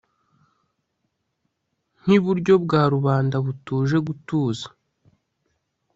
Nkiburyo 2.01 2.53
bwa 2.63 2.83
rubanda 2.93 3.35
butuje 3.45 3.97
gutuza 4.07 4.67